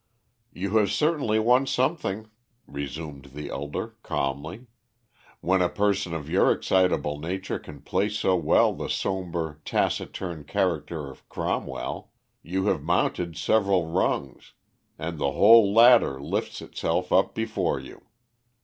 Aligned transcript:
"You 0.51 0.77
have 0.79 0.89
certainly 0.91 1.37
won 1.37 1.67
something," 1.67 2.31
resumed 2.65 3.25
the 3.35 3.49
elder 3.51 3.97
calmly, 4.01 4.65
"when 5.41 5.61
a 5.61 5.69
person 5.69 6.11
of 6.15 6.27
your 6.27 6.51
excitable 6.51 7.19
nature 7.19 7.59
can 7.59 7.81
play 7.81 8.09
so 8.09 8.35
well 8.35 8.73
the 8.73 8.89
sombre, 8.89 9.57
taciturn 9.63 10.45
character 10.45 11.11
of 11.11 11.29
Cromwell. 11.29 12.09
You 12.41 12.65
have 12.65 12.81
mounted 12.81 13.37
several 13.37 13.85
rungs, 13.91 14.53
and 14.97 15.19
the 15.19 15.33
whole 15.33 15.71
ladder 15.71 16.19
lifts 16.19 16.63
itself 16.63 17.11
up 17.13 17.35
before 17.35 17.79
you. 17.79 18.01